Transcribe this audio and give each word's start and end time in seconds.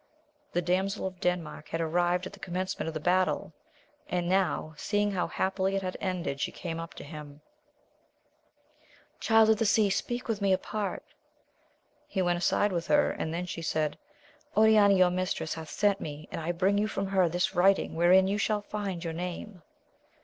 The 0.53 0.63
damsel 0.63 1.05
of 1.05 1.19
Denmark 1.19 1.67
had 1.67 1.79
arrived 1.79 2.25
at 2.25 2.33
the 2.33 2.39
commencement 2.39 2.87
of 2.87 2.95
the 2.95 2.99
battle, 2.99 3.53
and 4.09 4.27
now, 4.27 4.73
seeing 4.75 5.11
how 5.11 5.27
happily 5.27 5.75
it 5.75 5.83
had 5.83 5.95
ended, 6.01 6.39
she 6.39 6.51
came 6.51 6.79
up 6.79 6.95
to 6.95 7.03
him;— 7.03 7.41
Child 9.19 9.51
of 9.51 9.57
the 9.57 9.65
Sea, 9.67 9.91
speak 9.91 10.27
with 10.27 10.41
me 10.41 10.53
apart. 10.53 11.03
He 12.07 12.19
went 12.23 12.39
aside 12.39 12.71
with 12.71 12.87
her, 12.87 13.11
and 13.11 13.31
then 13.31 13.45
she 13.45 13.61
said, 13.61 13.95
Oriana, 14.57 14.95
your 14.95 15.11
mistress, 15.11 15.53
hath 15.53 15.69
sent 15.69 16.01
me, 16.01 16.27
and 16.31 16.41
I 16.41 16.51
bring 16.51 16.79
you 16.79 16.87
from 16.87 17.05
her 17.09 17.29
this.writing 17.29 17.93
wherein 17.93 18.27
you 18.27 18.39
shall 18.39 18.63
find 18.63 19.03
your 19.03 19.13
name. 19.13 19.61